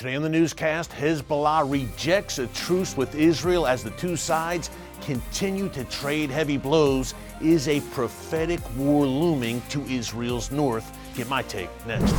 Today 0.00 0.16
on 0.16 0.22
the 0.22 0.30
newscast, 0.30 0.92
Hezbollah 0.92 1.70
rejects 1.70 2.38
a 2.38 2.46
truce 2.46 2.96
with 2.96 3.14
Israel 3.14 3.66
as 3.66 3.84
the 3.84 3.90
two 3.90 4.16
sides 4.16 4.70
continue 5.02 5.68
to 5.68 5.84
trade 5.84 6.30
heavy 6.30 6.56
blows. 6.56 7.12
Is 7.42 7.68
a 7.68 7.82
prophetic 7.92 8.60
war 8.78 9.04
looming 9.04 9.60
to 9.68 9.82
Israel's 9.82 10.50
north? 10.50 10.90
Get 11.14 11.28
my 11.28 11.42
take 11.42 11.68
next. 11.86 12.14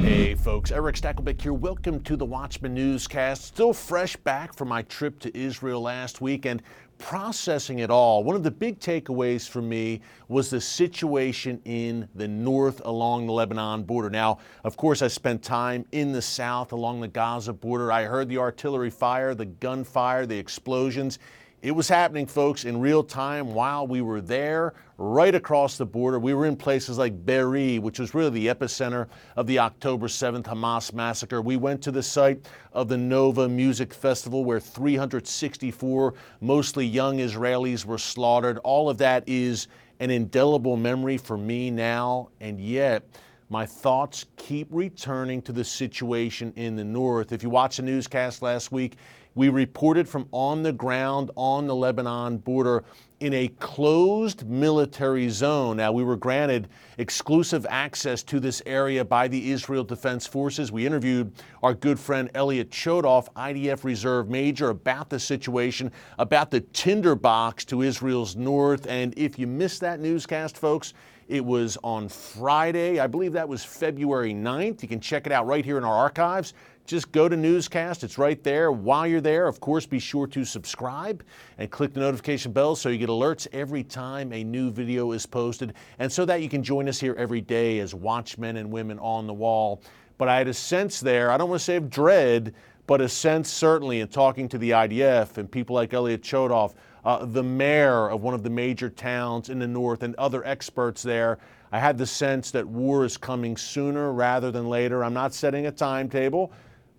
Hey 0.00 0.34
folks, 0.34 0.72
Erick 0.72 0.96
Stakelbeck 0.96 1.40
here. 1.40 1.52
Welcome 1.52 2.00
to 2.00 2.16
the 2.16 2.24
Watchman 2.24 2.74
Newscast. 2.74 3.44
Still 3.44 3.72
fresh 3.72 4.16
back 4.16 4.56
from 4.56 4.66
my 4.66 4.82
trip 4.82 5.20
to 5.20 5.36
Israel 5.38 5.82
last 5.82 6.20
week 6.20 6.46
and 6.46 6.60
processing 6.98 7.80
it 7.80 7.90
all. 7.90 8.24
One 8.24 8.36
of 8.36 8.42
the 8.42 8.50
big 8.50 8.80
takeaways 8.80 9.48
for 9.48 9.62
me 9.62 10.00
was 10.28 10.50
the 10.50 10.60
situation 10.60 11.60
in 11.64 12.08
the 12.14 12.28
north 12.28 12.80
along 12.84 13.26
the 13.26 13.32
Lebanon 13.32 13.82
border. 13.82 14.10
Now, 14.10 14.38
of 14.64 14.76
course, 14.76 15.02
I 15.02 15.08
spent 15.08 15.42
time 15.42 15.84
in 15.92 16.12
the 16.12 16.22
south 16.22 16.72
along 16.72 17.00
the 17.00 17.08
Gaza 17.08 17.52
border. 17.52 17.92
I 17.92 18.04
heard 18.04 18.28
the 18.28 18.38
artillery 18.38 18.90
fire, 18.90 19.34
the 19.34 19.46
gunfire, 19.46 20.26
the 20.26 20.38
explosions. 20.38 21.18
It 21.62 21.70
was 21.70 21.88
happening, 21.88 22.26
folks, 22.26 22.64
in 22.64 22.80
real 22.80 23.02
time 23.02 23.54
while 23.54 23.86
we 23.86 24.02
were 24.02 24.20
there, 24.20 24.74
right 24.98 25.34
across 25.34 25.78
the 25.78 25.86
border. 25.86 26.18
We 26.18 26.34
were 26.34 26.44
in 26.44 26.54
places 26.54 26.98
like 26.98 27.24
Be'eri, 27.24 27.78
which 27.78 27.98
was 27.98 28.14
really 28.14 28.30
the 28.30 28.46
epicenter 28.48 29.08
of 29.36 29.46
the 29.46 29.58
October 29.58 30.06
7th 30.06 30.44
Hamas 30.44 30.92
massacre. 30.92 31.40
We 31.40 31.56
went 31.56 31.82
to 31.82 31.90
the 31.90 32.02
site 32.02 32.46
of 32.72 32.88
the 32.88 32.98
Nova 32.98 33.48
Music 33.48 33.94
Festival 33.94 34.44
where 34.44 34.60
364 34.60 36.14
mostly 36.42 36.86
young 36.86 37.18
Israelis 37.18 37.86
were 37.86 37.98
slaughtered. 37.98 38.58
All 38.58 38.90
of 38.90 38.98
that 38.98 39.24
is 39.26 39.68
an 39.98 40.10
indelible 40.10 40.76
memory 40.76 41.16
for 41.16 41.38
me 41.38 41.70
now, 41.70 42.28
and 42.38 42.60
yet 42.60 43.02
my 43.48 43.64
thoughts 43.64 44.26
keep 44.36 44.68
returning 44.70 45.40
to 45.42 45.52
the 45.52 45.64
situation 45.64 46.52
in 46.56 46.76
the 46.76 46.84
north. 46.84 47.32
If 47.32 47.42
you 47.42 47.48
watched 47.48 47.78
the 47.78 47.84
newscast 47.84 48.42
last 48.42 48.72
week, 48.72 48.96
we 49.36 49.50
reported 49.50 50.08
from 50.08 50.26
on 50.32 50.62
the 50.62 50.72
ground 50.72 51.30
on 51.36 51.66
the 51.66 51.74
Lebanon 51.74 52.38
border 52.38 52.82
in 53.20 53.32
a 53.34 53.48
closed 53.60 54.48
military 54.48 55.28
zone. 55.28 55.76
Now, 55.76 55.92
we 55.92 56.02
were 56.02 56.16
granted 56.16 56.68
exclusive 56.98 57.66
access 57.68 58.22
to 58.24 58.40
this 58.40 58.62
area 58.66 59.04
by 59.04 59.28
the 59.28 59.52
Israel 59.52 59.84
Defense 59.84 60.26
Forces. 60.26 60.72
We 60.72 60.86
interviewed 60.86 61.32
our 61.62 61.74
good 61.74 62.00
friend 62.00 62.30
Elliot 62.34 62.70
Chodoff, 62.70 63.28
IDF 63.34 63.84
Reserve 63.84 64.28
Major, 64.28 64.70
about 64.70 65.10
the 65.10 65.20
situation, 65.20 65.92
about 66.18 66.50
the 66.50 66.60
tinderbox 66.60 67.66
to 67.66 67.82
Israel's 67.82 68.36
north. 68.36 68.86
And 68.86 69.12
if 69.18 69.38
you 69.38 69.46
missed 69.46 69.80
that 69.82 70.00
newscast, 70.00 70.56
folks, 70.56 70.94
it 71.28 71.44
was 71.44 71.76
on 71.82 72.08
Friday. 72.08 73.00
I 73.00 73.06
believe 73.06 73.32
that 73.32 73.48
was 73.48 73.64
February 73.64 74.32
9th. 74.32 74.82
You 74.82 74.88
can 74.88 75.00
check 75.00 75.26
it 75.26 75.32
out 75.32 75.46
right 75.46 75.64
here 75.64 75.78
in 75.78 75.84
our 75.84 75.96
archives 75.96 76.54
just 76.86 77.10
go 77.12 77.28
to 77.28 77.36
Newscast. 77.36 78.04
It's 78.04 78.16
right 78.16 78.42
there. 78.42 78.70
While 78.72 79.06
you're 79.06 79.20
there, 79.20 79.46
of 79.46 79.60
course, 79.60 79.86
be 79.86 79.98
sure 79.98 80.26
to 80.28 80.44
subscribe 80.44 81.24
and 81.58 81.70
click 81.70 81.92
the 81.92 82.00
notification 82.00 82.52
bell 82.52 82.76
so 82.76 82.88
you 82.88 82.98
get 82.98 83.08
alerts 83.08 83.46
every 83.52 83.82
time 83.82 84.32
a 84.32 84.44
new 84.44 84.70
video 84.70 85.12
is 85.12 85.26
posted 85.26 85.74
and 85.98 86.10
so 86.10 86.24
that 86.24 86.42
you 86.42 86.48
can 86.48 86.62
join 86.62 86.88
us 86.88 87.00
here 87.00 87.14
every 87.18 87.40
day 87.40 87.80
as 87.80 87.94
watchmen 87.94 88.56
and 88.56 88.70
women 88.70 88.98
on 89.00 89.26
the 89.26 89.34
wall. 89.34 89.82
But 90.18 90.28
I 90.28 90.38
had 90.38 90.48
a 90.48 90.54
sense 90.54 91.00
there, 91.00 91.30
I 91.30 91.36
don't 91.36 91.50
want 91.50 91.60
to 91.60 91.64
say 91.64 91.76
of 91.76 91.90
dread, 91.90 92.54
but 92.86 93.00
a 93.00 93.08
sense 93.08 93.50
certainly 93.50 94.00
in 94.00 94.08
talking 94.08 94.48
to 94.48 94.58
the 94.58 94.70
IDF 94.70 95.38
and 95.38 95.50
people 95.50 95.74
like 95.74 95.92
Elliot 95.92 96.22
Chodoff, 96.22 96.74
uh, 97.06 97.24
the 97.24 97.42
mayor 97.42 98.10
of 98.10 98.20
one 98.22 98.34
of 98.34 98.42
the 98.42 98.50
major 98.50 98.90
towns 98.90 99.48
in 99.48 99.58
the 99.58 99.66
north, 99.66 100.02
and 100.02 100.14
other 100.16 100.44
experts 100.46 101.02
there. 101.02 101.38
I 101.72 101.78
had 101.78 101.96
the 101.96 102.06
sense 102.06 102.50
that 102.50 102.66
war 102.66 103.04
is 103.04 103.16
coming 103.16 103.56
sooner 103.56 104.12
rather 104.12 104.50
than 104.50 104.68
later. 104.68 105.02
I'm 105.02 105.14
not 105.14 105.32
setting 105.32 105.66
a 105.66 105.72
timetable 105.72 106.52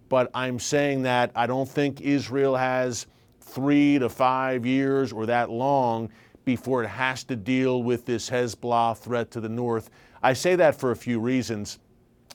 but 0.10 0.30
I'm 0.34 0.60
saying 0.60 1.04
that 1.04 1.32
I 1.36 1.48
don't 1.48 1.68
think 1.68 2.02
Israel 2.02 2.56
has 2.56 3.08
three 3.42 4.00
to 4.00 4.10
five 4.10 4.66
years 4.66 5.12
or 5.12 5.26
that 5.26 5.50
long 5.50 6.10
before 6.46 6.84
it 6.84 6.88
has 6.88 7.24
to 7.26 7.36
deal 7.36 7.84
with 7.84 8.06
this 8.06 8.30
Hezbollah 8.30 8.98
threat 8.98 9.32
to 9.32 9.42
the 9.42 9.50
north. 9.50 9.90
I 10.24 10.34
say 10.34 10.56
that 10.56 10.80
for 10.80 10.92
a 10.92 10.96
few 10.96 11.20
reasons. 11.20 11.80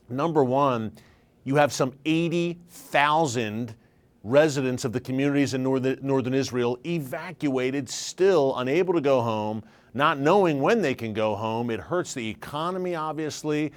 Number 0.09 0.45
one, 0.45 0.93
you 1.45 1.57
have 1.57 1.73
some 1.73 1.95
80,000 2.05 3.75
residents 4.25 4.85
of 4.85 4.93
the 4.93 5.01
communities 5.01 5.55
in 5.55 5.63
northern, 5.63 5.99
northern 6.03 6.35
Israel 6.35 6.79
evacuated, 6.85 7.89
still 7.89 8.57
unable 8.59 8.95
to 8.95 9.01
go 9.01 9.21
home, 9.21 9.63
not 9.95 10.19
knowing 10.19 10.61
when 10.61 10.81
they 10.83 10.95
can 10.95 11.13
go 11.13 11.35
home. 11.35 11.71
It 11.71 11.81
hurts 11.81 12.15
the 12.15 12.29
economy, 12.29 12.95
obviously 12.95 13.73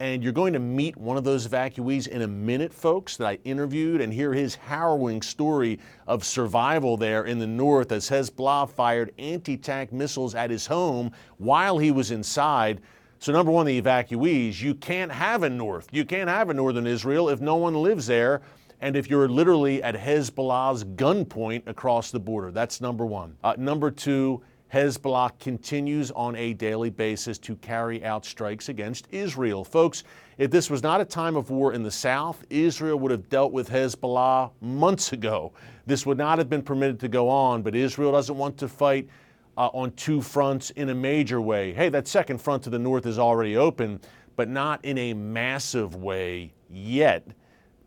and 0.00 0.22
you're 0.22 0.32
going 0.32 0.52
to 0.52 0.58
meet 0.58 0.96
one 0.96 1.16
of 1.16 1.24
those 1.24 1.48
evacuees 1.48 2.06
in 2.06 2.22
a 2.22 2.28
minute, 2.28 2.72
folks, 2.72 3.16
that 3.16 3.26
I 3.26 3.38
interviewed 3.44 4.00
and 4.00 4.12
hear 4.12 4.32
his 4.32 4.54
harrowing 4.54 5.22
story 5.22 5.80
of 6.06 6.24
survival 6.24 6.96
there 6.96 7.24
in 7.24 7.38
the 7.38 7.46
north 7.46 7.90
as 7.90 8.08
Hezbollah 8.08 8.70
fired 8.70 9.12
anti 9.18 9.56
tank 9.56 9.92
missiles 9.92 10.34
at 10.34 10.50
his 10.50 10.66
home 10.66 11.10
while 11.38 11.78
he 11.78 11.90
was 11.90 12.10
inside. 12.12 12.80
So, 13.18 13.32
number 13.32 13.50
one, 13.50 13.66
the 13.66 13.80
evacuees, 13.80 14.60
you 14.60 14.76
can't 14.76 15.10
have 15.10 15.42
a 15.42 15.50
north. 15.50 15.88
You 15.90 16.04
can't 16.04 16.30
have 16.30 16.50
a 16.50 16.54
northern 16.54 16.86
Israel 16.86 17.28
if 17.28 17.40
no 17.40 17.56
one 17.56 17.74
lives 17.74 18.06
there 18.06 18.42
and 18.80 18.96
if 18.96 19.10
you're 19.10 19.28
literally 19.28 19.82
at 19.82 19.94
Hezbollah's 19.94 20.84
gunpoint 20.84 21.66
across 21.66 22.10
the 22.10 22.20
border. 22.20 22.50
That's 22.50 22.80
number 22.80 23.04
one. 23.04 23.36
Uh, 23.42 23.54
number 23.58 23.90
two, 23.90 24.42
Hezbollah 24.72 25.38
continues 25.38 26.10
on 26.10 26.36
a 26.36 26.52
daily 26.52 26.90
basis 26.90 27.38
to 27.38 27.56
carry 27.56 28.04
out 28.04 28.26
strikes 28.26 28.68
against 28.68 29.08
Israel. 29.10 29.64
Folks, 29.64 30.04
if 30.36 30.50
this 30.50 30.68
was 30.68 30.82
not 30.82 31.00
a 31.00 31.04
time 31.04 31.36
of 31.36 31.50
war 31.50 31.72
in 31.72 31.82
the 31.82 31.90
south, 31.90 32.44
Israel 32.50 32.98
would 32.98 33.10
have 33.10 33.28
dealt 33.30 33.52
with 33.52 33.70
Hezbollah 33.70 34.50
months 34.60 35.12
ago. 35.12 35.52
This 35.86 36.04
would 36.04 36.18
not 36.18 36.36
have 36.36 36.50
been 36.50 36.62
permitted 36.62 37.00
to 37.00 37.08
go 37.08 37.30
on, 37.30 37.62
but 37.62 37.74
Israel 37.74 38.12
doesn't 38.12 38.36
want 38.36 38.58
to 38.58 38.68
fight 38.68 39.08
uh, 39.56 39.68
on 39.72 39.90
two 39.92 40.20
fronts 40.20 40.70
in 40.70 40.90
a 40.90 40.94
major 40.94 41.40
way. 41.40 41.72
Hey, 41.72 41.88
that 41.88 42.06
second 42.06 42.38
front 42.38 42.62
to 42.64 42.70
the 42.70 42.78
north 42.78 43.06
is 43.06 43.18
already 43.18 43.56
open, 43.56 44.00
but 44.36 44.50
not 44.50 44.84
in 44.84 44.98
a 44.98 45.14
massive 45.14 45.96
way 45.96 46.52
yet. 46.68 47.26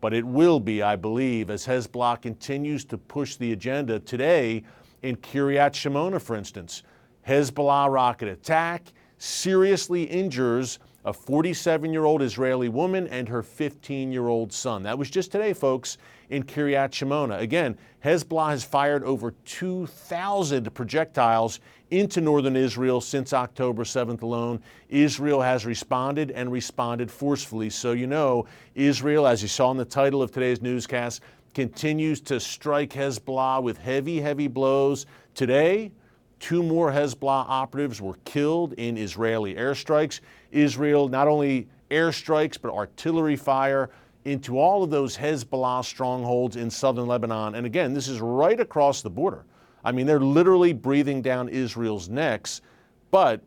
But 0.02 0.12
it 0.12 0.26
will 0.26 0.58
be, 0.58 0.82
I 0.82 0.96
believe, 0.96 1.48
as 1.48 1.64
Hezbollah 1.64 2.20
continues 2.20 2.84
to 2.86 2.98
push 2.98 3.36
the 3.36 3.52
agenda 3.52 4.00
today 4.00 4.64
in 5.02 5.16
Kiryat 5.16 5.70
Shmona, 5.70 6.20
for 6.20 6.34
instance. 6.34 6.82
Hezbollah 7.26 7.88
rocket 7.88 8.28
attack 8.28 8.92
seriously 9.18 10.02
injures 10.02 10.80
a 11.04 11.12
47 11.12 11.92
year 11.92 12.04
old 12.04 12.22
Israeli 12.22 12.68
woman 12.68 13.06
and 13.08 13.28
her 13.28 13.42
15 13.42 14.12
year 14.12 14.28
old 14.28 14.52
son. 14.52 14.82
That 14.84 14.98
was 14.98 15.10
just 15.10 15.32
today, 15.32 15.52
folks, 15.52 15.98
in 16.30 16.44
Kiryat 16.44 16.90
Shmona. 16.90 17.40
Again, 17.40 17.76
Hezbollah 18.04 18.50
has 18.50 18.64
fired 18.64 19.04
over 19.04 19.32
2,000 19.44 20.72
projectiles 20.74 21.60
into 21.90 22.20
northern 22.20 22.56
Israel 22.56 23.00
since 23.00 23.32
October 23.32 23.84
7th 23.84 24.22
alone. 24.22 24.62
Israel 24.88 25.42
has 25.42 25.66
responded 25.66 26.30
and 26.30 26.50
responded 26.50 27.10
forcefully. 27.10 27.68
So, 27.68 27.92
you 27.92 28.06
know, 28.06 28.46
Israel, 28.74 29.26
as 29.26 29.42
you 29.42 29.48
saw 29.48 29.70
in 29.70 29.76
the 29.76 29.84
title 29.84 30.22
of 30.22 30.32
today's 30.32 30.62
newscast, 30.62 31.20
continues 31.54 32.20
to 32.22 32.40
strike 32.40 32.90
Hezbollah 32.90 33.62
with 33.62 33.76
heavy, 33.76 34.20
heavy 34.20 34.48
blows. 34.48 35.06
Today, 35.34 35.92
two 36.42 36.62
more 36.62 36.90
Hezbollah 36.90 37.46
operatives 37.48 38.00
were 38.00 38.16
killed 38.24 38.72
in 38.72 38.98
Israeli 38.98 39.54
airstrikes. 39.54 40.18
Israel 40.50 41.08
not 41.08 41.28
only 41.28 41.68
airstrikes, 41.88 42.60
but 42.60 42.72
artillery 42.72 43.36
fire 43.36 43.90
into 44.24 44.58
all 44.58 44.82
of 44.82 44.90
those 44.90 45.16
Hezbollah 45.16 45.84
strongholds 45.84 46.56
in 46.56 46.68
southern 46.68 47.06
Lebanon. 47.06 47.54
And 47.54 47.64
again, 47.64 47.94
this 47.94 48.08
is 48.08 48.20
right 48.20 48.58
across 48.58 49.02
the 49.02 49.08
border. 49.08 49.44
I 49.84 49.92
mean, 49.92 50.04
they're 50.04 50.18
literally 50.18 50.72
breathing 50.72 51.22
down 51.22 51.48
Israel's 51.48 52.08
necks, 52.08 52.60
but 53.12 53.40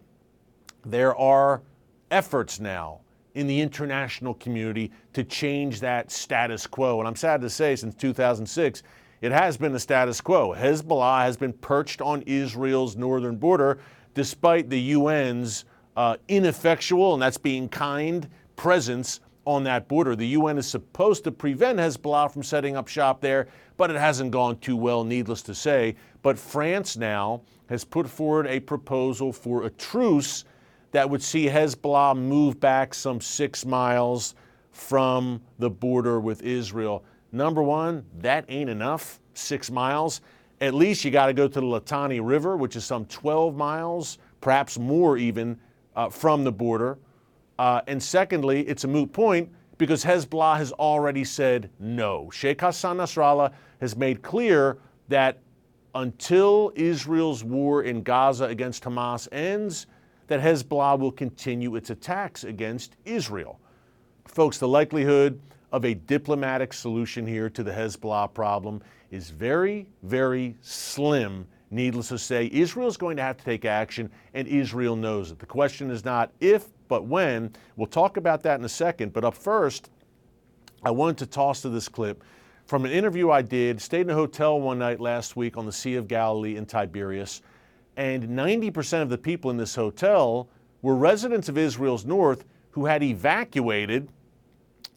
there 0.86 1.16
are 1.18 1.64
efforts 2.12 2.62
now 2.62 3.02
in 3.34 3.46
the 3.46 3.60
international 3.60 4.36
community 4.36 4.90
to 5.12 5.26
change 5.26 5.82
that 5.82 6.12
status 6.12 6.66
quo. 6.66 7.00
And 7.00 7.08
I'm 7.10 7.18
sad 7.18 7.42
to 7.42 7.50
say, 7.50 7.76
since 7.76 7.94
2006, 7.96 8.84
it 9.26 9.32
has 9.32 9.58
been 9.58 9.74
the 9.74 9.80
status 9.80 10.22
quo. 10.22 10.54
Hezbollah 10.54 11.24
has 11.24 11.36
been 11.36 11.52
perched 11.52 12.00
on 12.00 12.22
Israel's 12.28 12.96
northern 12.96 13.38
border 13.38 13.80
despite 14.14 14.70
the 14.70 14.94
UN's 14.94 15.66
uh, 15.98 16.18
ineffectual, 16.28 17.14
and 17.14 17.24
that's 17.24 17.40
being 17.40 17.68
kind, 17.68 18.30
presence 18.56 19.22
on 19.46 19.64
that 19.64 19.88
border. 19.88 20.16
The 20.16 20.28
UN 20.28 20.60
is 20.60 20.68
supposed 20.68 21.24
to 21.24 21.32
prevent 21.32 21.80
Hezbollah 21.80 22.32
from 22.32 22.44
setting 22.44 22.76
up 22.76 22.88
shop 22.88 23.20
there, 23.20 23.48
but 23.78 23.90
it 23.90 23.96
hasn't 23.96 24.30
gone 24.30 24.60
too 24.60 24.76
well, 24.76 25.04
needless 25.04 25.42
to 25.44 25.56
say. 25.56 25.96
But 26.22 26.38
France 26.38 26.96
now 26.96 27.42
has 27.68 27.84
put 27.84 28.08
forward 28.08 28.46
a 28.46 28.60
proposal 28.60 29.34
for 29.34 29.66
a 29.66 29.72
truce 29.72 30.46
that 30.92 31.10
would 31.10 31.24
see 31.24 31.48
Hezbollah 31.48 32.16
move 32.16 32.60
back 32.60 32.94
some 32.94 33.20
six 33.20 33.66
miles 33.66 34.36
from 34.72 35.42
the 35.58 35.72
border 35.72 36.20
with 36.20 36.44
Israel. 36.44 37.04
Number 37.36 37.62
one, 37.62 38.06
that 38.20 38.46
ain't 38.48 38.70
enough, 38.70 39.20
six 39.34 39.70
miles. 39.70 40.22
At 40.62 40.74
least 40.74 41.04
you 41.04 41.12
got 41.12 41.26
to 41.26 41.34
go 41.34 41.50
to 41.50 41.60
the 41.60 41.66
Litani 41.66 42.22
River, 42.24 42.56
which 42.56 42.78
is 42.78 42.86
some 42.86 43.04
12 43.08 43.58
miles, 43.58 44.20
perhaps 44.40 44.80
more 44.80 45.18
even, 45.18 45.60
uh, 45.98 46.10
from 46.10 46.46
the 46.46 46.52
border. 46.54 46.98
Uh, 47.60 47.82
and 47.88 48.02
secondly, 48.02 48.62
it's 48.62 48.86
a 48.86 48.88
moot 48.88 49.12
point 49.12 49.50
because 49.78 50.02
Hezbollah 50.06 50.56
has 50.56 50.72
already 50.72 51.26
said 51.26 51.70
no. 51.78 52.30
Sheikh 52.32 52.62
Hassan 52.62 53.00
Nasrallah 53.00 53.52
has 53.82 53.98
made 53.98 54.22
clear 54.22 54.78
that 55.10 55.40
until 55.94 56.72
Israel's 56.76 57.44
war 57.44 57.84
in 57.84 58.02
Gaza 58.02 58.46
against 58.46 58.86
Hamas 58.86 59.28
ends, 59.34 59.88
that 60.28 60.40
Hezbollah 60.40 60.98
will 60.98 61.12
continue 61.12 61.76
its 61.76 61.90
attacks 61.90 62.46
against 62.46 62.96
Israel. 63.04 63.60
Folks, 64.26 64.58
the 64.58 64.70
likelihood 64.70 65.38
of 65.72 65.86
a 65.86 65.94
diplomatic 65.94 66.74
solution 66.74 67.26
here 67.26 67.50
to 67.50 67.64
the 67.64 67.72
Hezbollah 67.72 68.34
problem 68.34 68.82
is 69.12 69.30
very, 69.30 69.88
very 70.04 70.56
slim. 70.62 71.48
Needless 71.72 72.10
to 72.10 72.18
say, 72.18 72.50
Israel 72.54 72.88
is 72.88 72.98
going 72.98 73.18
to 73.18 73.24
have 73.24 73.38
to 73.38 73.44
take 73.44 73.66
action, 73.66 74.10
and 74.34 74.48
Israel 74.48 74.96
knows 74.96 75.32
it. 75.32 75.40
The 75.40 75.46
question 75.46 75.90
is 75.90 76.06
not 76.06 76.32
if, 76.40 76.68
but 76.88 77.06
when. 77.06 77.54
We'll 77.76 77.88
talk 77.88 78.18
about 78.18 78.44
that 78.44 78.60
in 78.60 78.66
a 78.66 78.70
second. 78.70 79.14
But 79.14 79.26
up 79.26 79.36
first, 79.36 79.90
I 80.84 80.92
wanted 80.92 81.18
to 81.18 81.26
toss 81.26 81.62
to 81.64 81.70
this 81.70 81.90
clip 81.90 82.24
from 82.66 82.86
an 82.86 82.92
interview 82.92 83.32
I 83.32 83.42
did. 83.42 83.82
Stayed 83.82 84.02
in 84.02 84.10
a 84.12 84.16
hotel 84.16 84.60
one 84.62 84.80
night 84.80 85.00
last 85.00 85.36
week 85.36 85.58
on 85.58 85.66
the 85.66 85.72
Sea 85.72 85.96
of 85.96 86.08
Galilee 86.08 86.58
in 86.58 86.66
Tiberias, 86.66 87.42
and 87.98 88.24
90% 88.30 89.02
of 89.02 89.10
the 89.10 89.18
people 89.18 89.52
in 89.52 89.58
this 89.58 89.76
hotel 89.76 90.50
were 90.82 90.96
residents 90.96 91.50
of 91.50 91.58
Israel's 91.58 92.06
north 92.06 92.46
who 92.72 92.86
had 92.86 93.02
evacuated, 93.02 94.10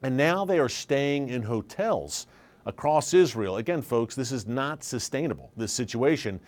and 0.03 0.17
now 0.17 0.45
they 0.45 0.59
are 0.59 0.69
staying 0.69 1.29
in 1.29 1.43
hotels 1.43 2.27
across 2.67 3.15
Israel. 3.15 3.57
Again, 3.57 3.83
folks, 3.83 4.15
this 4.15 4.33
is 4.33 4.47
not 4.47 4.85
sustainable, 4.85 5.51
this 5.57 5.73
situation. 5.73 6.41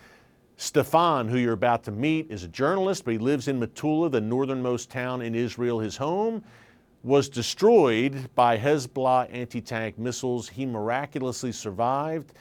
Stefan, 0.56 1.26
who 1.26 1.38
you're 1.38 1.55
about 1.55 1.82
to 1.85 1.91
meet, 1.91 2.31
is 2.31 2.44
a 2.44 2.49
journalist, 2.49 3.05
but 3.05 3.12
he 3.12 3.19
lives 3.19 3.49
in 3.49 3.58
Metula, 3.58 4.11
the 4.11 4.20
northernmost 4.20 4.91
town 4.91 5.23
in 5.23 5.35
Israel. 5.35 5.81
His 5.81 5.97
home 5.97 6.44
was 7.02 7.31
destroyed 7.31 8.29
by 8.35 8.58
Hezbollah 8.58 9.32
anti 9.32 9.62
tank 9.62 9.99
missiles. 9.99 10.50
He 10.50 10.67
miraculously 10.67 11.52
survived. 11.52 12.35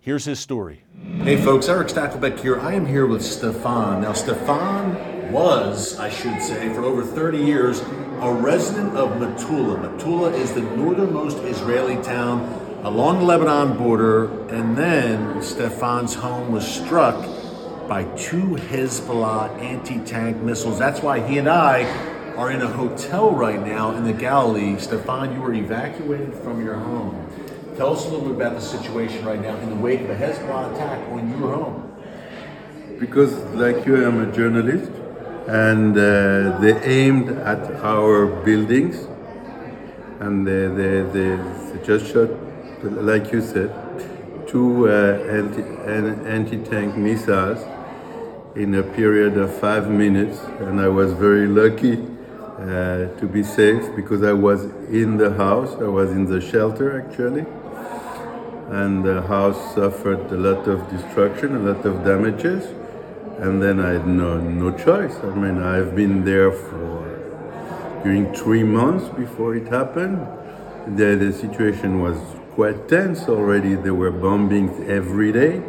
Here's 0.00 0.24
his 0.24 0.40
story. 0.40 0.82
Hey, 1.22 1.36
folks, 1.36 1.68
Erick 1.68 1.86
Stakelbeck 1.86 2.40
here. 2.40 2.58
I 2.60 2.74
am 2.74 2.84
here 2.84 3.06
with 3.06 3.24
Stefan. 3.24 4.02
Now, 4.02 4.12
Stefan 4.12 5.30
was, 5.30 5.96
I 6.00 6.10
should 6.10 6.42
say, 6.42 6.68
for 6.74 6.82
over 6.82 7.04
30 7.04 7.38
years, 7.38 7.82
a 8.22 8.32
resident 8.32 8.96
of 8.96 9.10
Metula. 9.18 9.98
Metula 9.98 10.32
is 10.32 10.52
the 10.52 10.62
northernmost 10.62 11.38
Israeli 11.38 12.00
town 12.04 12.40
along 12.84 13.18
the 13.18 13.24
Lebanon 13.24 13.76
border, 13.76 14.46
and 14.48 14.78
then 14.78 15.42
Stefan's 15.42 16.14
home 16.14 16.52
was 16.52 16.64
struck 16.64 17.16
by 17.88 18.04
two 18.16 18.54
Hezbollah 18.70 19.60
anti 19.60 19.98
tank 20.04 20.36
missiles. 20.36 20.78
That's 20.78 21.02
why 21.02 21.18
he 21.18 21.38
and 21.38 21.48
I 21.48 21.82
are 22.36 22.52
in 22.52 22.62
a 22.62 22.68
hotel 22.68 23.32
right 23.32 23.60
now 23.60 23.90
in 23.96 24.04
the 24.04 24.12
Galilee. 24.12 24.78
Stefan, 24.78 25.34
you 25.34 25.40
were 25.40 25.52
evacuated 25.52 26.32
from 26.32 26.64
your 26.64 26.76
home. 26.76 27.26
Tell 27.76 27.92
us 27.92 28.06
a 28.06 28.08
little 28.08 28.28
bit 28.28 28.36
about 28.36 28.54
the 28.54 28.60
situation 28.60 29.24
right 29.24 29.42
now 29.42 29.56
in 29.56 29.68
the 29.68 29.76
wake 29.76 30.00
of 30.00 30.10
a 30.10 30.14
Hezbollah 30.14 30.72
attack 30.72 31.08
on 31.10 31.28
your 31.28 31.52
home. 31.52 31.92
Because, 33.00 33.34
like 33.54 33.84
you, 33.84 34.06
I'm 34.06 34.20
a 34.20 34.32
journalist, 34.32 34.92
and 35.48 35.96
uh, 35.96 36.58
they 36.60 36.80
aimed 36.84 37.28
at 37.28 37.70
our 37.82 38.26
buildings, 38.26 39.06
and 40.20 40.46
they, 40.46 41.38
just 41.84 42.12
shot, 42.12 42.30
like 42.82 43.32
you 43.32 43.42
said, 43.42 43.70
two 44.46 44.88
uh, 44.88 45.18
anti, 45.28 45.62
anti-tank 46.28 46.96
missiles 46.96 47.58
in 48.54 48.74
a 48.74 48.82
period 48.82 49.36
of 49.36 49.52
five 49.58 49.90
minutes, 49.90 50.38
and 50.60 50.80
I 50.80 50.88
was 50.88 51.12
very 51.12 51.48
lucky 51.48 51.94
uh, 52.58 53.08
to 53.18 53.26
be 53.26 53.42
safe 53.42 53.96
because 53.96 54.22
I 54.22 54.32
was 54.32 54.64
in 54.90 55.16
the 55.16 55.32
house. 55.32 55.74
I 55.80 55.88
was 55.88 56.10
in 56.12 56.26
the 56.26 56.40
shelter 56.40 57.00
actually, 57.00 57.46
and 58.68 59.04
the 59.04 59.22
house 59.22 59.74
suffered 59.74 60.30
a 60.30 60.36
lot 60.36 60.68
of 60.68 60.88
destruction, 60.90 61.56
a 61.56 61.72
lot 61.72 61.84
of 61.84 62.04
damages, 62.04 62.64
and 63.38 63.62
then 63.62 63.80
I 63.80 63.90
had 63.92 64.06
no 64.06 64.40
no 64.40 64.70
choice. 64.70 65.14
I 65.22 65.34
mean, 65.34 65.62
I've 65.62 65.94
been 65.94 66.24
there 66.24 66.52
for 66.52 67.02
during 68.02 68.34
three 68.34 68.64
months 68.64 69.08
before 69.16 69.54
it 69.54 69.68
happened. 69.68 70.26
The, 70.96 71.14
the 71.16 71.32
situation 71.32 72.00
was 72.00 72.18
quite 72.54 72.88
tense 72.88 73.28
already. 73.28 73.74
There 73.76 73.94
were 73.94 74.10
bombings 74.10 74.88
every 74.88 75.32
day 75.32 75.62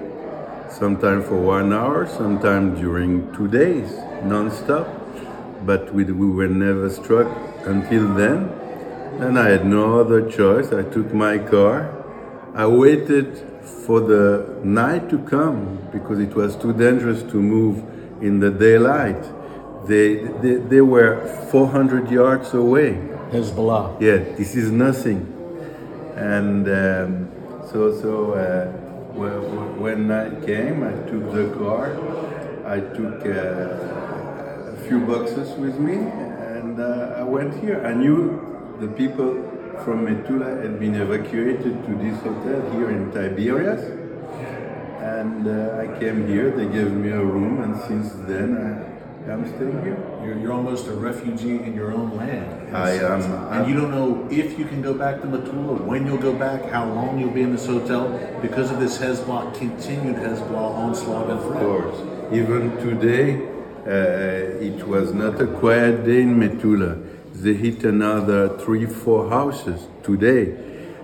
sometimes 0.73 1.27
for 1.27 1.37
one 1.37 1.71
hour, 1.71 2.07
sometimes 2.07 2.79
during 2.79 3.31
two 3.33 3.47
days, 3.47 3.91
non-stop. 4.23 4.87
But 5.65 5.93
we, 5.93 6.03
we 6.03 6.29
were 6.29 6.47
never 6.47 6.89
struck 6.89 7.27
until 7.65 8.13
then. 8.15 8.49
And 9.19 9.37
I 9.37 9.49
had 9.49 9.65
no 9.65 9.99
other 9.99 10.29
choice. 10.29 10.73
I 10.73 10.83
took 10.83 11.13
my 11.13 11.37
car. 11.37 12.02
I 12.55 12.67
waited 12.67 13.37
for 13.85 13.99
the 13.99 14.59
night 14.63 15.09
to 15.09 15.17
come 15.17 15.89
because 15.91 16.19
it 16.19 16.35
was 16.35 16.55
too 16.55 16.71
dangerous 16.71 17.23
to 17.23 17.37
move 17.37 17.79
in 18.21 18.39
the 18.39 18.51
daylight. 18.51 19.23
They, 19.87 20.17
they, 20.17 20.55
they 20.55 20.81
were 20.81 21.25
400 21.49 22.11
yards 22.11 22.53
away. 22.53 22.93
Hezbollah. 23.31 23.99
Yeah, 23.99 24.17
this 24.37 24.55
is 24.55 24.71
nothing. 24.71 25.29
And 26.15 26.67
um, 26.67 27.31
so, 27.71 27.99
so 27.99 28.33
uh, 28.33 28.71
when 29.79 30.07
night 30.07 30.45
came, 30.45 30.83
I 30.83 30.93
took 31.09 31.31
the 31.33 31.55
car, 31.57 31.97
I 32.67 32.79
took 32.79 33.25
uh, 33.25 34.73
a 34.73 34.87
few 34.87 34.99
boxes 35.07 35.57
with 35.57 35.79
me, 35.79 35.95
and 35.95 36.79
uh, 36.79 37.15
I 37.17 37.23
went 37.23 37.59
here. 37.63 37.83
I 37.83 37.95
knew 37.95 38.75
the 38.79 38.87
people 38.87 39.52
from 39.83 40.05
Metula 40.05 40.61
had 40.61 40.79
been 40.79 40.95
evacuated 40.95 41.85
to 41.85 41.95
this 41.95 42.19
hotel 42.21 42.61
here 42.71 42.89
in 42.91 43.11
Tiberias, 43.11 43.83
and 45.01 45.47
uh, 45.47 45.83
I 45.83 45.99
came 45.99 46.27
here. 46.27 46.51
They 46.51 46.67
gave 46.67 46.91
me 46.91 47.09
a 47.09 47.23
room, 47.23 47.61
and 47.61 47.81
since 47.87 48.13
then 48.27 48.57
I 48.57 48.93
I'm 49.29 49.47
staying 49.55 49.81
here. 49.83 49.97
You're, 50.21 50.37
you're 50.37 50.51
almost 50.51 50.87
a 50.87 50.93
refugee 50.93 51.63
in 51.63 51.73
your 51.73 51.93
own 51.93 52.17
land. 52.17 52.75
I 52.75 52.91
am. 52.91 53.21
And 53.53 53.69
you 53.69 53.73
don't 53.73 53.91
know 53.91 54.27
if 54.29 54.59
you 54.59 54.65
can 54.65 54.81
go 54.81 54.93
back 54.93 55.21
to 55.21 55.27
Metula, 55.27 55.79
when 55.79 56.05
you'll 56.05 56.17
go 56.17 56.33
back, 56.33 56.69
how 56.69 56.85
long 56.85 57.19
you'll 57.19 57.31
be 57.31 57.41
in 57.41 57.53
this 57.53 57.65
hotel 57.65 58.09
because 58.41 58.69
of 58.69 58.81
this 58.81 58.97
Hezbollah, 58.97 59.57
continued 59.57 60.17
Hezbollah 60.17 60.75
onslaught 60.75 61.29
and 61.29 61.39
threat. 61.39 61.63
Of 61.63 61.67
course. 61.67 62.33
Even 62.33 62.71
today, 62.77 63.47
uh, 63.87 64.59
it 64.59 64.85
was 64.85 65.13
not 65.13 65.41
a 65.41 65.47
quiet 65.47 66.05
day 66.05 66.23
in 66.23 66.37
Metula. 66.37 67.01
They 67.43 67.55
hit 67.55 67.83
another 67.83 68.57
three, 68.57 68.85
four 68.85 69.29
houses 69.29 69.87
today, 70.01 70.55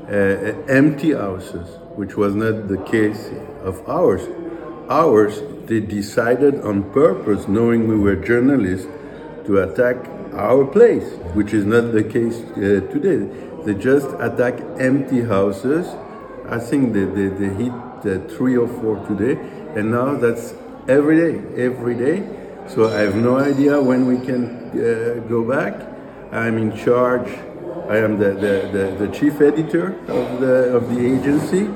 uh, 0.08 0.72
empty 0.72 1.12
houses, 1.12 1.68
which 1.98 2.16
was 2.16 2.34
not 2.34 2.70
the 2.70 2.78
case 2.78 3.30
of 3.62 3.84
ours. 3.90 4.26
Ours 4.90 5.42
they 5.66 5.82
decided 5.82 6.62
on 6.62 6.94
purpose, 6.94 7.50
knowing 7.50 7.90
we 7.90 7.98
were 7.98 8.16
journalists, 8.16 8.88
to 9.48 9.58
attack 9.64 9.98
our 10.32 10.64
place, 10.64 11.12
which 11.34 11.54
is 11.54 11.66
not 11.66 11.92
the 11.92 12.06
case 12.06 12.40
uh, 12.40 12.88
today. 12.90 13.20
They 13.66 13.74
just 13.74 14.08
attack 14.22 14.62
empty 14.80 15.24
houses. 15.24 15.88
I 16.48 16.60
think 16.60 16.94
they, 16.94 17.04
they, 17.04 17.28
they 17.28 17.54
hit 17.66 17.74
uh, 17.74 18.26
three 18.30 18.56
or 18.56 18.70
four 18.80 19.06
today, 19.08 19.36
and 19.76 19.92
now 19.92 20.16
that's 20.16 20.54
every 20.88 21.18
day, 21.18 21.62
every 21.62 21.96
day. 21.96 22.24
So 22.70 22.88
I 22.88 23.02
have 23.02 23.18
no 23.18 23.38
idea 23.38 23.82
when 23.82 24.06
we 24.06 24.26
can 24.26 24.70
uh, 24.72 25.20
go 25.28 25.44
back. 25.44 25.89
I'm 26.32 26.58
in 26.58 26.78
charge. 26.78 27.28
I 27.90 27.98
am 27.98 28.20
the, 28.20 28.32
the, 28.34 28.70
the, 28.72 29.06
the 29.08 29.12
chief 29.12 29.42
editor 29.42 29.98
of 30.08 30.40
the, 30.40 30.76
of 30.76 30.94
the 30.94 31.00
agency. 31.00 31.68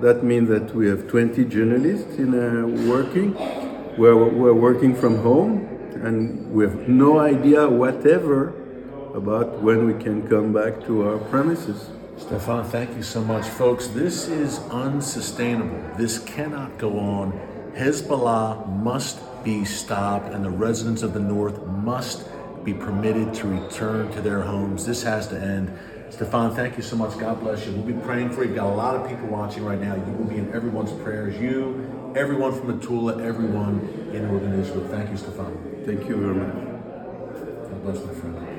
That 0.00 0.22
means 0.22 0.48
that 0.48 0.72
we 0.74 0.88
have 0.88 1.08
20 1.08 1.44
journalists 1.46 2.16
in 2.16 2.32
uh, 2.32 2.66
working. 2.88 3.34
We're, 3.98 4.14
we're 4.14 4.54
working 4.54 4.94
from 4.94 5.18
home 5.18 5.66
and 6.02 6.52
we 6.52 6.64
have 6.64 6.88
no 6.88 7.18
idea 7.18 7.68
whatever 7.68 8.54
about 9.12 9.60
when 9.60 9.86
we 9.86 10.02
can 10.02 10.26
come 10.28 10.52
back 10.52 10.84
to 10.86 11.08
our 11.08 11.18
premises. 11.18 11.90
Stefan, 12.16 12.64
thank 12.64 12.94
you 12.96 13.02
so 13.02 13.20
much. 13.22 13.44
Folks, 13.44 13.88
this 13.88 14.28
is 14.28 14.60
unsustainable. 14.70 15.82
This 15.96 16.18
cannot 16.20 16.78
go 16.78 16.98
on. 16.98 17.32
Hezbollah 17.74 18.68
must 18.82 19.18
be 19.42 19.64
stopped, 19.64 20.32
and 20.32 20.44
the 20.44 20.50
residents 20.50 21.02
of 21.02 21.12
the 21.12 21.20
North 21.20 21.66
must 21.66 22.24
be 22.64 22.74
permitted 22.74 23.32
to 23.34 23.46
return 23.46 24.10
to 24.12 24.20
their 24.20 24.42
homes. 24.42 24.86
This 24.86 25.02
has 25.02 25.28
to 25.28 25.40
end. 25.40 25.76
Stefan, 26.10 26.54
thank 26.54 26.76
you 26.76 26.82
so 26.82 26.96
much. 26.96 27.18
God 27.18 27.40
bless 27.40 27.66
you. 27.66 27.72
We'll 27.72 27.84
be 27.84 27.92
praying 27.92 28.30
for 28.30 28.42
you. 28.42 28.48
We've 28.48 28.56
got 28.56 28.72
a 28.72 28.74
lot 28.74 28.96
of 28.96 29.08
people 29.08 29.28
watching 29.28 29.64
right 29.64 29.80
now. 29.80 29.94
You 29.94 30.12
will 30.12 30.24
be 30.24 30.36
in 30.36 30.52
everyone's 30.52 30.92
prayers. 31.02 31.40
You, 31.40 32.12
everyone 32.16 32.52
from 32.52 32.78
Metula, 32.78 33.24
everyone 33.24 33.78
in 34.12 34.26
Northern 34.26 34.58
Israel. 34.60 34.86
Thank 34.88 35.10
you, 35.10 35.16
Stefan. 35.16 35.82
Thank 35.86 36.08
you 36.08 36.16
very 36.16 36.34
much. 36.34 36.54
God 37.70 37.82
bless 37.82 38.04
my 38.04 38.14
friend. 38.14 38.49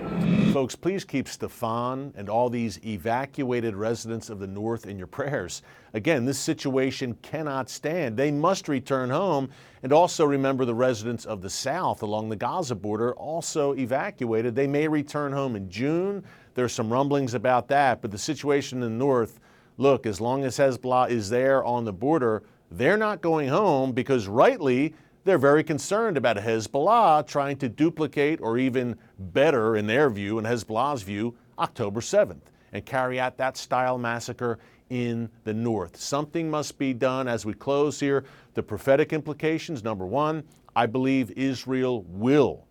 Folks, 0.51 0.75
please 0.75 1.05
keep 1.05 1.27
Stefan 1.27 2.13
and 2.15 2.29
all 2.29 2.49
these 2.49 2.77
evacuated 2.85 3.75
residents 3.75 4.29
of 4.29 4.39
the 4.39 4.47
North 4.47 4.85
in 4.85 4.97
your 4.97 5.07
prayers. 5.07 5.61
Again, 5.93 6.25
this 6.25 6.37
situation 6.37 7.17
cannot 7.21 7.69
stand. 7.69 8.17
They 8.17 8.31
must 8.31 8.67
return 8.67 9.09
home. 9.09 9.49
And 9.81 9.93
also 9.93 10.25
remember 10.25 10.65
the 10.65 10.75
residents 10.75 11.25
of 11.25 11.41
the 11.41 11.49
South 11.49 12.03
along 12.03 12.29
the 12.29 12.35
Gaza 12.35 12.75
border 12.75 13.13
also 13.15 13.73
evacuated. 13.75 14.53
They 14.53 14.67
may 14.67 14.87
return 14.87 15.31
home 15.31 15.55
in 15.55 15.69
June. 15.69 16.23
There's 16.53 16.73
some 16.73 16.91
rumblings 16.91 17.33
about 17.33 17.67
that. 17.69 18.01
But 18.01 18.11
the 18.11 18.17
situation 18.17 18.83
in 18.83 18.91
the 18.91 18.97
North, 18.97 19.39
look, 19.77 20.05
as 20.05 20.19
long 20.19 20.43
as 20.43 20.57
Hezbollah 20.57 21.09
is 21.09 21.29
there 21.29 21.63
on 21.63 21.85
the 21.85 21.93
border, 21.93 22.43
they're 22.69 22.97
not 22.97 23.21
going 23.21 23.49
home 23.49 23.93
because 23.93 24.27
rightly, 24.27 24.93
they're 25.23 25.37
very 25.37 25.63
concerned 25.63 26.17
about 26.17 26.37
Hezbollah 26.37 27.27
trying 27.27 27.57
to 27.57 27.69
duplicate 27.69 28.39
or 28.41 28.57
even 28.57 28.97
better, 29.17 29.75
in 29.75 29.87
their 29.87 30.09
view, 30.09 30.39
in 30.39 30.45
Hezbollah's 30.45 31.03
view, 31.03 31.35
October 31.59 32.01
7th 32.01 32.41
and 32.73 32.85
carry 32.85 33.19
out 33.19 33.37
that 33.37 33.57
style 33.57 33.97
massacre 33.97 34.59
in 34.89 35.29
the 35.43 35.53
north. 35.53 35.97
Something 35.97 36.49
must 36.49 36.77
be 36.77 36.93
done 36.93 37.27
as 37.27 37.45
we 37.45 37.53
close 37.53 37.99
here. 37.99 38.25
The 38.53 38.63
prophetic 38.63 39.13
implications 39.13 39.83
number 39.83 40.05
one, 40.05 40.43
I 40.75 40.85
believe 40.85 41.31
Israel 41.31 42.03
will 42.07 42.65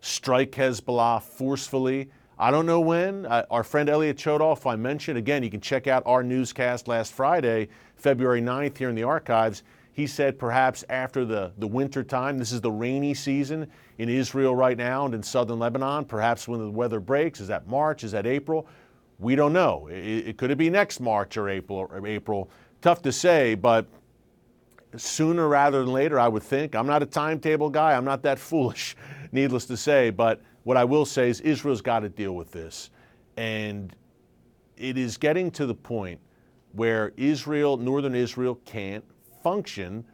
strike 0.00 0.52
Hezbollah 0.52 1.22
forcefully. 1.22 2.10
I 2.38 2.50
don't 2.50 2.66
know 2.66 2.80
when. 2.80 3.24
Uh, 3.26 3.44
our 3.50 3.64
friend 3.64 3.88
Elliot 3.88 4.18
Chodoff, 4.18 4.70
I 4.70 4.76
mentioned, 4.76 5.16
again, 5.16 5.42
you 5.42 5.50
can 5.50 5.60
check 5.60 5.86
out 5.86 6.02
our 6.04 6.22
newscast 6.22 6.86
last 6.86 7.14
Friday, 7.14 7.68
February 7.96 8.42
9th, 8.42 8.76
here 8.76 8.90
in 8.90 8.94
the 8.94 9.04
archives. 9.04 9.62
He 9.96 10.06
said 10.06 10.38
perhaps 10.38 10.84
after 10.90 11.24
the, 11.24 11.52
the 11.56 11.66
winter 11.66 12.04
time, 12.04 12.36
this 12.36 12.52
is 12.52 12.60
the 12.60 12.70
rainy 12.70 13.14
season 13.14 13.66
in 13.96 14.10
Israel 14.10 14.54
right 14.54 14.76
now 14.76 15.06
and 15.06 15.14
in 15.14 15.22
southern 15.22 15.58
Lebanon, 15.58 16.04
perhaps 16.04 16.46
when 16.46 16.60
the 16.60 16.70
weather 16.70 17.00
breaks. 17.00 17.40
Is 17.40 17.48
that 17.48 17.66
March? 17.66 18.04
Is 18.04 18.12
that 18.12 18.26
April? 18.26 18.68
We 19.18 19.36
don't 19.36 19.54
know. 19.54 19.86
It, 19.86 20.28
it 20.28 20.36
could 20.36 20.50
it 20.50 20.58
be 20.58 20.68
next 20.68 21.00
March 21.00 21.38
or 21.38 21.48
April 21.48 21.78
or 21.90 22.06
April? 22.06 22.50
Tough 22.82 23.00
to 23.02 23.10
say, 23.10 23.54
but 23.54 23.86
sooner 24.98 25.48
rather 25.48 25.78
than 25.82 25.94
later, 25.94 26.20
I 26.20 26.28
would 26.28 26.42
think. 26.42 26.74
I'm 26.74 26.86
not 26.86 27.02
a 27.02 27.06
timetable 27.06 27.70
guy. 27.70 27.96
I'm 27.96 28.04
not 28.04 28.20
that 28.24 28.38
foolish, 28.50 28.96
needless 29.32 29.64
to 29.64 29.78
say. 29.78 30.10
But 30.10 30.42
what 30.64 30.76
I 30.76 30.84
will 30.84 31.06
say 31.06 31.30
is 31.30 31.40
Israel's 31.40 31.80
got 31.80 32.00
to 32.00 32.10
deal 32.10 32.34
with 32.34 32.52
this. 32.52 32.90
And 33.38 33.96
it 34.76 34.98
is 34.98 35.16
getting 35.16 35.50
to 35.52 35.64
the 35.64 35.74
point 35.74 36.20
where 36.72 37.14
Israel, 37.16 37.78
northern 37.78 38.14
Israel, 38.14 38.60
can't 38.66 39.02
function 39.46 40.04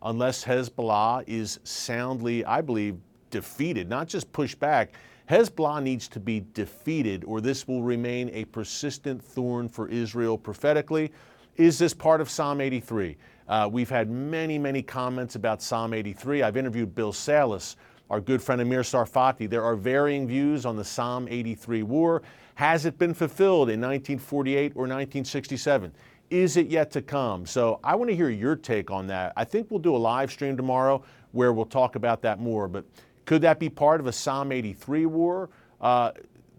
unless 0.00 0.42
Hezbollah 0.42 1.22
is 1.26 1.60
soundly, 1.62 2.42
I 2.46 2.62
believe, 2.62 2.96
defeated, 3.28 3.86
not 3.86 4.08
just 4.08 4.32
pushed 4.32 4.58
back. 4.58 4.94
Hezbollah 5.28 5.82
needs 5.82 6.08
to 6.08 6.18
be 6.18 6.46
defeated, 6.54 7.22
or 7.24 7.42
this 7.42 7.68
will 7.68 7.82
remain 7.82 8.30
a 8.32 8.46
persistent 8.46 9.22
thorn 9.22 9.68
for 9.68 9.88
Israel 9.88 10.38
prophetically. 10.38 11.12
Is 11.56 11.78
this 11.78 11.92
part 11.92 12.22
of 12.22 12.30
Psalm 12.30 12.62
83? 12.62 13.18
Uh, 13.46 13.68
we've 13.70 13.90
had 13.90 14.08
many, 14.08 14.58
many 14.58 14.80
comments 14.80 15.34
about 15.34 15.60
Psalm 15.60 15.92
83. 15.92 16.42
I've 16.42 16.56
interviewed 16.56 16.94
Bill 16.94 17.12
Salus, 17.12 17.76
our 18.08 18.22
good 18.22 18.42
friend 18.42 18.62
Amir 18.62 18.80
Tsarfati. 18.80 19.50
There 19.50 19.64
are 19.64 19.76
varying 19.76 20.26
views 20.26 20.64
on 20.64 20.76
the 20.76 20.84
Psalm 20.84 21.28
83 21.28 21.82
war. 21.82 22.22
Has 22.54 22.86
it 22.86 22.96
been 22.96 23.12
fulfilled 23.12 23.68
in 23.68 23.82
1948 23.82 24.72
or 24.76 24.88
1967? 24.88 25.92
Is 26.30 26.56
it 26.56 26.66
yet 26.68 26.90
to 26.92 27.02
come? 27.02 27.46
So 27.46 27.80
I 27.82 27.94
want 27.94 28.10
to 28.10 28.16
hear 28.16 28.28
your 28.28 28.54
take 28.54 28.90
on 28.90 29.06
that. 29.06 29.32
I 29.36 29.44
think 29.44 29.70
we'll 29.70 29.80
do 29.80 29.96
a 29.96 29.98
live 29.98 30.30
stream 30.30 30.56
tomorrow 30.56 31.02
where 31.32 31.52
we'll 31.52 31.66
talk 31.66 31.96
about 31.96 32.22
that 32.22 32.38
more. 32.38 32.68
But 32.68 32.84
could 33.24 33.42
that 33.42 33.58
be 33.58 33.68
part 33.68 34.00
of 34.00 34.06
a 34.06 34.12
Psalm 34.12 34.52
83 34.52 35.06
war? 35.06 35.48
Uh, 35.80 36.12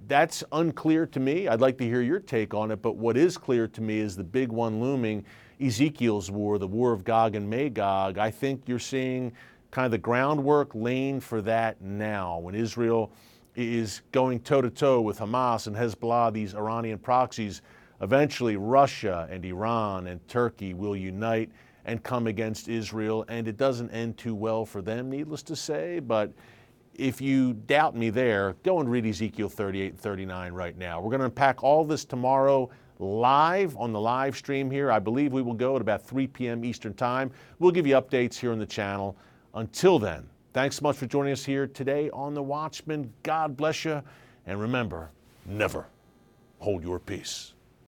that's 0.07 0.43
unclear 0.51 1.05
to 1.05 1.19
me. 1.19 1.47
I'd 1.47 1.61
like 1.61 1.77
to 1.77 1.83
hear 1.83 2.01
your 2.01 2.19
take 2.19 2.53
on 2.53 2.71
it. 2.71 2.81
But 2.81 2.95
what 2.95 3.15
is 3.15 3.37
clear 3.37 3.67
to 3.67 3.81
me 3.81 3.99
is 3.99 4.15
the 4.15 4.23
big 4.23 4.51
one 4.51 4.81
looming 4.81 5.23
Ezekiel's 5.61 6.31
war, 6.31 6.57
the 6.57 6.67
war 6.67 6.91
of 6.91 7.03
Gog 7.03 7.35
and 7.35 7.47
Magog. 7.47 8.17
I 8.17 8.31
think 8.31 8.63
you're 8.65 8.79
seeing 8.79 9.31
kind 9.71 9.85
of 9.85 9.91
the 9.91 9.99
groundwork 9.99 10.73
laying 10.73 11.19
for 11.19 11.41
that 11.43 11.79
now 11.81 12.39
when 12.39 12.55
Israel 12.55 13.11
is 13.55 14.01
going 14.11 14.39
toe 14.39 14.61
to 14.61 14.69
toe 14.69 15.01
with 15.01 15.19
Hamas 15.19 15.67
and 15.67 15.75
Hezbollah, 15.75 16.33
these 16.33 16.55
Iranian 16.55 16.97
proxies 16.97 17.61
Eventually, 18.01 18.55
Russia 18.55 19.27
and 19.29 19.43
Iran 19.43 20.07
and 20.07 20.25
Turkey 20.27 20.73
will 20.73 20.95
unite 20.95 21.51
and 21.85 22.03
come 22.03 22.27
against 22.27 22.69
Israel, 22.69 23.25
and 23.27 23.47
it 23.47 23.57
doesn't 23.57 23.89
end 23.91 24.17
too 24.17 24.35
well 24.35 24.65
for 24.65 24.81
them, 24.81 25.09
needless 25.09 25.41
to 25.43 25.55
say. 25.55 25.99
But 25.99 26.31
if 26.95 27.21
you 27.21 27.53
doubt 27.53 27.95
me 27.95 28.09
there, 28.09 28.55
go 28.63 28.79
and 28.79 28.89
read 28.89 29.05
Ezekiel 29.05 29.49
38 29.49 29.91
and 29.91 29.99
39 29.99 30.53
right 30.53 30.77
now. 30.77 31.01
We're 31.01 31.09
going 31.09 31.19
to 31.19 31.25
unpack 31.25 31.63
all 31.63 31.83
this 31.83 32.05
tomorrow 32.05 32.69
live 32.99 33.75
on 33.77 33.93
the 33.93 33.99
live 33.99 34.35
stream 34.35 34.69
here. 34.69 34.91
I 34.91 34.99
believe 34.99 35.31
we 35.31 35.41
will 35.41 35.53
go 35.53 35.75
at 35.75 35.81
about 35.81 36.05
3 36.05 36.27
p.m. 36.27 36.65
Eastern 36.65 36.93
Time. 36.93 37.31
We'll 37.57 37.71
give 37.71 37.87
you 37.87 37.95
updates 37.95 38.35
here 38.35 38.51
on 38.51 38.59
the 38.59 38.65
channel. 38.65 39.15
Until 39.53 39.97
then, 39.97 40.27
thanks 40.53 40.77
so 40.77 40.83
much 40.83 40.97
for 40.97 41.05
joining 41.05 41.31
us 41.31 41.45
here 41.45 41.67
today 41.67 42.09
on 42.11 42.33
The 42.33 42.43
Watchman. 42.43 43.11
God 43.23 43.55
bless 43.55 43.85
you. 43.85 44.03
And 44.45 44.59
remember, 44.59 45.09
never 45.45 45.87
hold 46.59 46.83
your 46.83 46.99
peace. 46.99 47.53